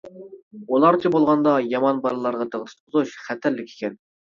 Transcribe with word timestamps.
ئۇلارچە 0.75 1.11
بولغاندا 1.17 1.53
«يامان» 1.75 2.01
بالىلارغا 2.07 2.49
تىغ 2.57 2.67
تۇتقۇزۇش 2.73 3.17
خەتەرلىك 3.31 3.73
ئىكەن. 3.79 3.99